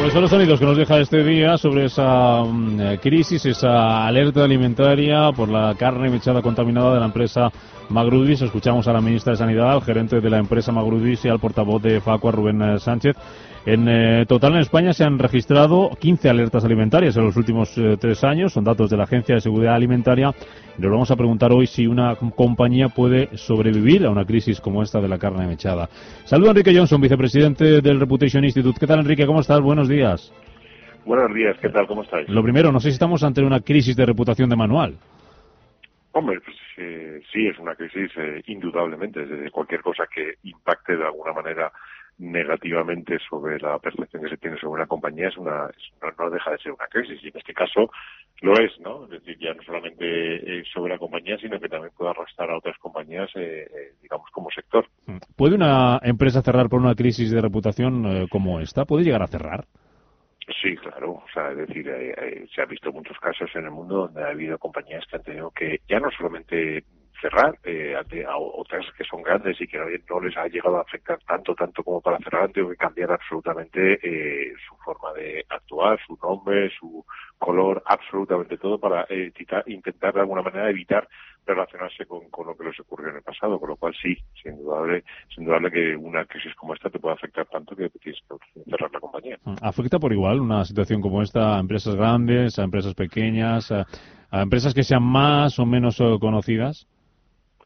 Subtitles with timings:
[0.00, 4.06] Pues son los sonidos que nos deja este día sobre esa mm, eh, crisis, esa
[4.06, 7.52] alerta alimentaria por la carne mechada contaminada de la empresa
[7.90, 8.40] Magrudis.
[8.40, 11.82] Escuchamos a la ministra de Sanidad, al gerente de la empresa Magrudis y al portavoz
[11.82, 13.14] de Facua, Rubén eh, Sánchez.
[13.66, 17.98] En eh, total en España se han registrado 15 alertas alimentarias en los últimos eh,
[18.00, 20.32] tres años, son datos de la Agencia de Seguridad Alimentaria.
[20.78, 24.98] Nos vamos a preguntar hoy si una compañía puede sobrevivir a una crisis como esta
[25.00, 25.90] de la carne mechada.
[26.24, 28.80] Saludo a Enrique Johnson, vicepresidente del Reputation Institute.
[28.80, 29.26] ¿Qué tal, Enrique?
[29.26, 29.60] ¿Cómo estás?
[29.60, 30.32] Buenos días.
[31.04, 31.86] Buenos días, ¿qué tal?
[31.86, 32.28] ¿Cómo estáis?
[32.30, 34.96] Lo primero, no sé si estamos ante una crisis de reputación de manual.
[36.12, 39.26] Hombre, pues eh, sí, es una crisis eh, indudablemente.
[39.26, 41.70] Desde cualquier cosa que impacte de alguna manera
[42.20, 45.70] negativamente sobre la percepción que se tiene sobre una compañía es una
[46.18, 47.90] no, deja de ser una crisis y en este caso
[48.42, 51.92] lo es no es decir ya no solamente eh, sobre la compañía sino que también
[51.96, 54.86] puede arrastrar a otras compañías eh, eh, digamos como sector.
[55.34, 59.64] Puede una empresa cerrar por una crisis de reputación como esta puede llegar a cerrar
[60.60, 61.12] Sí, claro.
[61.12, 61.86] O sea, es decir,
[62.52, 65.50] se ha visto muchos casos en el mundo donde ha habido compañías que han tenido
[65.52, 66.82] que ya no solamente
[67.20, 71.18] cerrar eh, a otras que son grandes y que no, les ha llegado a afectar
[71.26, 75.98] tanto, tanto como para cerrar, han tenido que cambiar absolutamente eh, su forma de actuar,
[76.06, 77.04] su nombre, su
[77.38, 79.32] color, absolutamente todo para eh,
[79.66, 81.08] intentar de alguna manera evitar
[81.46, 85.04] relacionarse con, lo que les ocurrió en el pasado, con lo cual sí, sin indudable,
[85.34, 88.90] sin indudable que una crisis como esta te puede afectar tanto que tienes que cerrar
[88.92, 89.38] la compañía.
[89.62, 93.86] ¿Afecta por igual una situación como esta a empresas grandes, a empresas pequeñas, a,
[94.30, 96.86] a empresas que sean más o menos conocidas?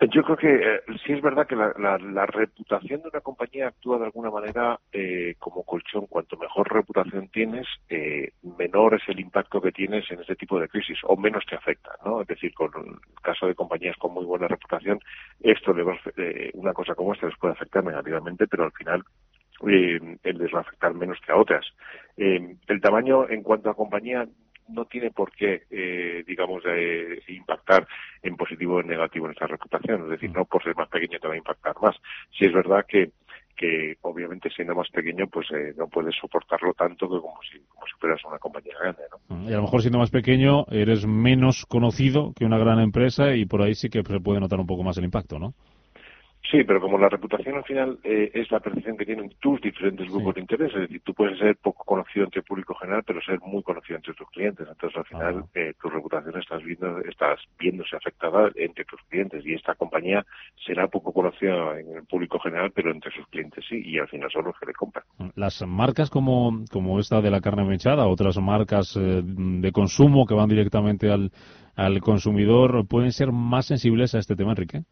[0.00, 4.06] Yo creo que eh, sí es verdad que la, reputación de una compañía actúa de
[4.06, 6.06] alguna manera eh, como colchón.
[6.06, 10.68] Cuanto mejor reputación tienes, eh, menor es el impacto que tienes en este tipo de
[10.68, 11.92] crisis o menos te afecta.
[12.04, 12.22] ¿no?
[12.22, 14.98] Es decir, con el caso de compañías con muy buena reputación,
[15.40, 19.04] esto de una cosa como esta les puede afectar negativamente, pero al final
[19.68, 21.64] eh, les va a afectar menos que a otras.
[22.16, 24.26] el tamaño en cuanto a compañía
[24.68, 27.86] no tiene por qué, eh, digamos, eh, impactar
[28.22, 30.04] en positivo o en negativo en esta reputación.
[30.04, 31.96] Es decir, no por ser más pequeño te va a impactar más.
[32.36, 33.12] Si es verdad que
[33.56, 37.86] que obviamente siendo más pequeño pues eh, no puedes soportarlo tanto que como si como
[37.86, 39.48] si fueras una compañía grande ¿no?
[39.48, 43.46] y a lo mejor siendo más pequeño eres menos conocido que una gran empresa y
[43.46, 45.54] por ahí sí que se puede notar un poco más el impacto ¿no?
[46.50, 50.06] Sí, pero como la reputación al final eh, es la percepción que tienen tus diferentes
[50.10, 53.20] grupos de interés, es decir, tú puedes ser poco conocido entre el público general, pero
[53.22, 54.66] ser muy conocido entre tus clientes.
[54.68, 59.54] Entonces, al final, eh, tu reputación estás viendo, estás viéndose afectada entre tus clientes y
[59.54, 60.24] esta compañía
[60.66, 64.30] será poco conocida en el público general, pero entre sus clientes sí, y al final
[64.30, 65.04] son los que le compran.
[65.36, 70.34] Las marcas como, como esta de la carne mechada, otras marcas eh, de consumo que
[70.34, 71.32] van directamente al,
[71.74, 74.82] al consumidor, ¿pueden ser más sensibles a este tema, Enrique?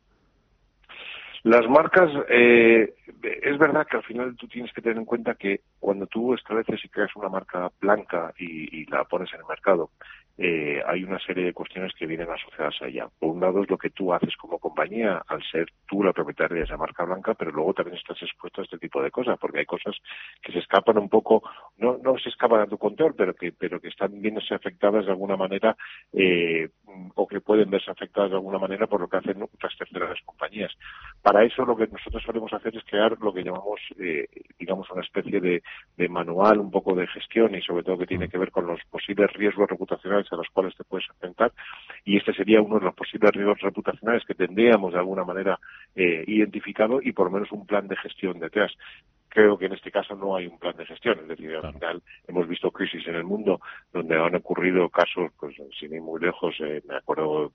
[1.44, 2.94] Las marcas, eh,
[3.42, 6.84] es verdad que al final tú tienes que tener en cuenta que cuando tú estableces
[6.84, 9.90] y creas una marca blanca y, la pones en el mercado,
[10.38, 13.08] eh, hay una serie de cuestiones que vienen asociadas a ella.
[13.18, 16.58] Por un lado es lo que tú haces como compañía al ser tú la propietaria
[16.58, 19.58] de esa marca blanca, pero luego también estás expuesto a este tipo de cosas, porque
[19.60, 19.96] hay cosas
[20.40, 21.42] que se escapan un poco,
[21.76, 25.10] no, no se escapan a tu control, pero que, pero que están viéndose afectadas de
[25.10, 25.76] alguna manera
[26.12, 26.68] eh,
[27.14, 30.72] o que pueden verse afectadas de alguna manera por lo que hacen otras terceras compañías.
[31.22, 34.26] Para eso lo que nosotros solemos hacer es crear lo que llamamos, eh,
[34.58, 35.62] digamos, una especie de,
[35.96, 38.80] de manual, un poco de gestión y sobre todo que tiene que ver con los
[38.90, 41.52] posibles riesgos reputacionales a los cuales te puedes enfrentar.
[42.04, 45.58] Y este sería uno de los posibles riesgos reputacionales que tendríamos de alguna manera
[45.94, 48.72] eh, identificado y por lo menos un plan de gestión detrás.
[49.28, 51.18] Creo que en este caso no hay un plan de gestión.
[51.20, 53.60] Es decir, al final hemos visto crisis en el mundo
[53.92, 57.52] donde han ocurrido casos, pues sin ir muy lejos, eh, me acuerdo,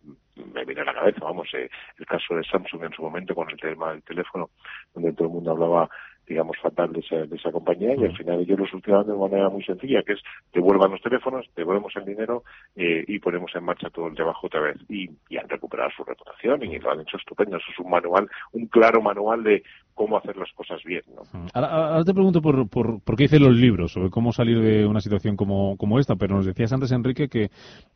[0.53, 3.49] me viene a la cabeza, vamos, eh, el caso de Samsung en su momento con
[3.49, 4.49] el tema del teléfono,
[4.93, 5.89] donde todo el mundo hablaba
[6.27, 9.49] digamos, fatal de esa, de esa compañía y al final ellos lo solucionan de manera
[9.49, 10.19] muy sencilla, que es
[10.53, 12.43] devuelvan los teléfonos, devolvemos el dinero
[12.75, 14.77] eh, y ponemos en marcha todo el trabajo otra vez.
[14.89, 17.57] Y, y, han recuperado su reputación y lo han hecho estupendo.
[17.57, 19.63] Eso es un manual, un claro manual de
[19.93, 21.01] cómo hacer las cosas bien.
[21.15, 21.23] ¿no?
[21.53, 24.99] Ahora, te pregunto por, por, por, qué hice los libros, sobre cómo salir de una
[24.99, 27.49] situación como, como esta, pero nos decías antes, Enrique, que,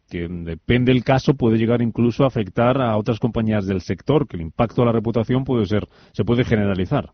[0.09, 4.37] que depende del caso, puede llegar incluso a afectar a otras compañías del sector, que
[4.37, 7.11] el impacto a la reputación puede ser, se puede generalizar.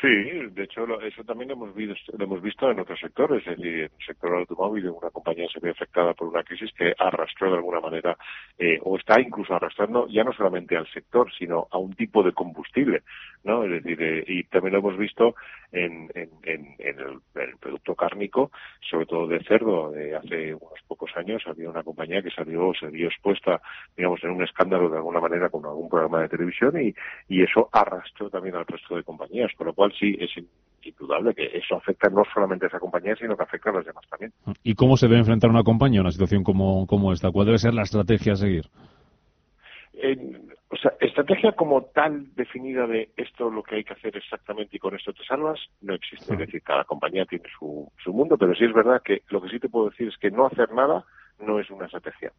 [0.00, 3.62] Sí, de hecho eso también lo hemos visto, lo hemos visto en otros sectores, en
[3.62, 7.80] el sector automóvil una compañía se ve afectada por una crisis que arrastró de alguna
[7.80, 8.16] manera
[8.58, 12.32] eh, o está incluso arrastrando ya no solamente al sector, sino a un tipo de
[12.32, 13.02] combustible,
[13.44, 13.64] ¿no?
[13.64, 15.34] Es decir, eh, y también lo hemos visto
[15.70, 17.20] en, en, en, el,
[17.60, 18.50] producto cárnico,
[18.88, 22.86] sobre todo de cerdo, de hace unos pocos años había una compañía que salió, se
[22.86, 23.60] vio expuesta,
[23.96, 26.94] digamos, en un escándalo de alguna manera con algún programa de televisión y,
[27.28, 30.30] y eso arrastró también al resto de compañías, con lo cual sí, es
[30.82, 34.04] indudable que eso afecta no solamente a esa compañía, sino que afecta a las demás
[34.08, 34.32] también.
[34.62, 37.30] ¿Y cómo se debe enfrentar una compañía a una situación como, como esta?
[37.30, 38.66] ¿Cuál debe ser la estrategia a seguir?
[40.72, 44.78] o sea, estrategia como tal definida de esto lo que hay que hacer exactamente y
[44.78, 46.32] con esto te salvas, no existe.
[46.32, 49.48] Es decir, cada compañía tiene su, su mundo, pero sí es verdad que lo que
[49.48, 51.04] sí te puedo decir es que no hacer nada
[51.40, 52.32] no es una estrategia.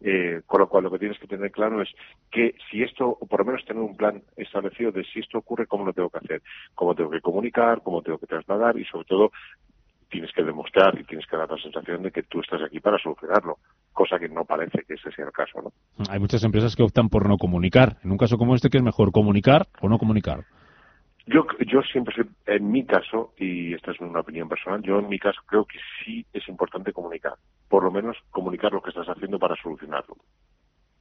[0.00, 1.88] Eh, con lo cual, lo que tienes que tener claro es
[2.30, 5.66] que si esto, o por lo menos tener un plan establecido de si esto ocurre,
[5.66, 6.42] cómo lo tengo que hacer,
[6.74, 9.30] cómo tengo que comunicar, cómo tengo que trasladar y, sobre todo,
[10.10, 12.98] tienes que demostrar y tienes que dar la sensación de que tú estás aquí para
[12.98, 13.58] solucionarlo,
[13.92, 15.62] cosa que no parece que ese sea el caso.
[15.62, 15.72] ¿no?
[16.10, 17.98] Hay muchas empresas que optan por no comunicar.
[18.02, 20.44] En un caso como este, ¿qué es mejor, comunicar o no comunicar?
[21.30, 22.14] Yo, yo siempre,
[22.46, 25.78] en mi caso, y esta es una opinión personal, yo en mi caso creo que
[26.02, 27.34] sí es importante comunicar,
[27.68, 30.16] por lo menos comunicar lo que estás haciendo para solucionarlo.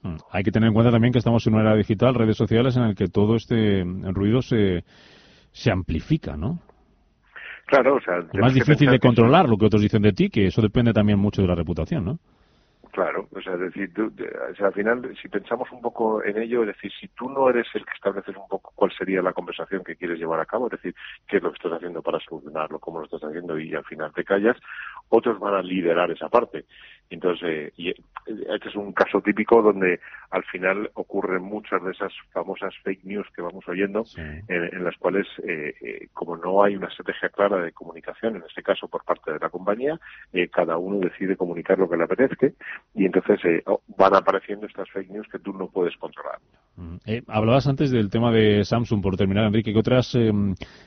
[0.02, 0.18] Mm.
[0.32, 2.84] Hay que tener en cuenta también que estamos en una era digital, redes sociales, en
[2.84, 4.84] el que todo este ruido se,
[5.52, 6.60] se amplifica, ¿no?
[7.66, 8.20] Claro, o sea...
[8.20, 11.20] Es más difícil de controlar lo que otros dicen de ti, que eso depende también
[11.20, 12.20] mucho de la reputación, ¿no?
[12.98, 13.92] Claro, o sea, es decir,
[14.60, 17.86] al final, si pensamos un poco en ello, es decir, si tú no eres el
[17.86, 20.96] que estableces un poco cuál sería la conversación que quieres llevar a cabo, es decir,
[21.28, 24.12] qué es lo que estás haciendo para solucionarlo, cómo lo estás haciendo y al final
[24.16, 24.58] te callas,
[25.10, 26.66] otros van a liderar esa parte.
[27.10, 27.96] Entonces, eh, y eh,
[28.26, 30.00] este es un caso típico donde
[30.30, 35.26] al final ocurren muchas de esas famosas fake news que vamos oyendo, en, las cuales,
[35.44, 39.40] eh, como no hay una estrategia clara de comunicación, en este caso por parte de
[39.40, 39.98] la compañía,
[40.52, 42.48] cada uno decide comunicar lo que le apetezca
[42.94, 43.64] y entonces eh,
[43.98, 46.40] van apareciendo estas fake news que tú no puedes controlar.
[46.76, 46.96] Mm.
[47.06, 49.74] Eh, hablabas antes del tema de Samsung, por terminar, Enrique.
[49.74, 50.32] ¿Qué, otras, eh,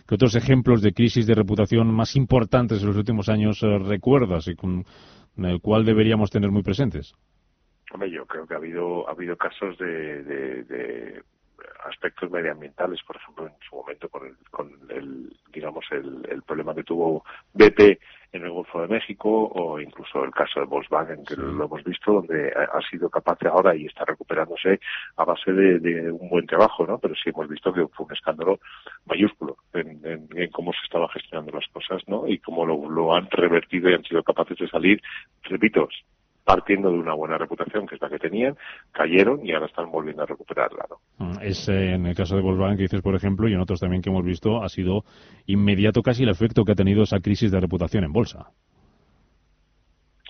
[0.06, 4.09] ¿Qué otros ejemplos de crisis de reputación más importantes en los últimos años recuerdas
[4.48, 4.84] y con
[5.36, 7.14] el cual deberíamos tener muy presentes?
[7.92, 11.22] Hombre, yo creo que ha habido, ha habido casos de, de,
[11.84, 16.74] aspectos medioambientales, por ejemplo, en su momento con el, con el digamos, el, el problema
[16.74, 17.98] que tuvo BP
[18.32, 22.12] en el Golfo de México o incluso el caso de Volkswagen, que lo hemos visto,
[22.12, 24.80] donde ha sido capaz ahora y está recuperándose
[25.16, 26.98] a base de, un buen trabajo, ¿no?
[26.98, 28.60] Pero sí hemos visto que fue un escándalo
[29.06, 32.26] mayúsculo en, cómo se estaban gestionando las cosas, ¿no?
[32.26, 35.02] Y cómo lo, lo han revertido y han sido capaces de salir,
[35.42, 35.88] repito,
[36.44, 38.56] partiendo de una buena reputación, que es la que tenían,
[38.92, 40.86] cayeron y ahora están volviendo a recuperarla.
[40.88, 41.26] ¿no?
[41.26, 43.80] Mm, es eh, en el caso de Volkswagen que dices, por ejemplo, y en otros
[43.80, 45.04] también que hemos visto, ha sido
[45.46, 48.50] inmediato casi el efecto que ha tenido esa crisis de reputación en bolsa.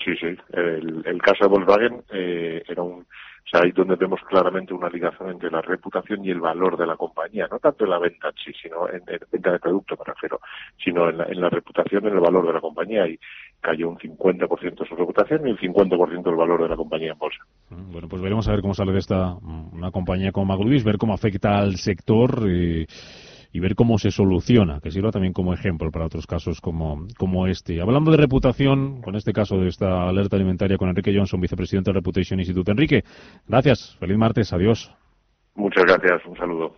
[0.04, 0.36] Sí, sí.
[0.52, 5.30] El, caso de Volkswagen eh, era un, o sea, ahí donde vemos claramente una ligación
[5.30, 8.34] entre la reputación y el valor de la compañía, no tanto en la venta en
[8.34, 10.40] sí, sino en, la venta de producto, me refiero,
[10.82, 13.06] sino en la, en la reputación en el valor de la compañía.
[13.08, 13.18] Y
[13.60, 17.44] cayó un 50% su reputación y un 50% el valor de la compañía en bolsa.
[17.68, 20.84] Mm, bueno, pues veremos a ver cómo sale de esta mm, una compañía como Maglubis,
[20.84, 22.48] ver cómo afecta al sector.
[22.48, 22.86] y
[23.58, 27.80] ver cómo se soluciona, que sirva también como ejemplo para otros casos como, como este.
[27.80, 31.96] Hablando de reputación, con este caso de esta alerta alimentaria con Enrique Johnson, vicepresidente del
[31.96, 32.70] Reputation Institute.
[32.70, 33.02] Enrique,
[33.48, 34.94] gracias, feliz martes, adiós.
[35.56, 36.76] Muchas gracias, un saludo.